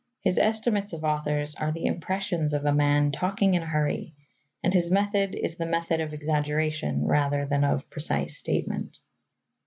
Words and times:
His 0.21 0.39
estimates 0.39 0.93
of 0.93 1.03
authors 1.03 1.53
are 1.53 1.71
the 1.71 1.85
impressions 1.85 2.53
of 2.53 2.65
a 2.65 2.73
man 2.73 3.11
talking 3.11 3.53
in 3.53 3.61
a 3.61 3.67
hurry, 3.67 4.15
and 4.63 4.73
his 4.73 4.89
method 4.89 5.35
is 5.35 5.57
the 5.57 5.67
method 5.67 5.99
of 6.01 6.11
exaggeration 6.11 7.05
rather 7.05 7.45
than 7.45 7.63
of 7.63 7.87
precise 7.91 8.35
statement. 8.35 8.97